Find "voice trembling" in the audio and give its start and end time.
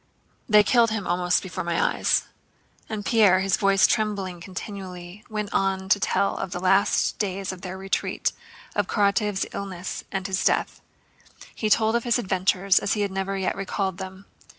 3.55-4.41